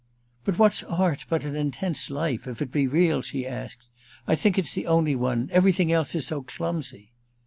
"But 0.45 0.57
what's 0.57 0.81
art 0.81 1.25
but 1.29 1.43
an 1.43 1.55
intense 1.55 2.09
life—if 2.09 2.59
it 2.59 2.71
be 2.71 2.87
real?" 2.87 3.21
she 3.21 3.45
asked. 3.45 3.85
"I 4.25 4.33
think 4.33 4.57
it's 4.57 4.73
the 4.73 4.87
only 4.87 5.15
one—everything 5.15 5.91
else 5.91 6.15
is 6.15 6.25
so 6.25 6.41
clumsy!" 6.41 7.11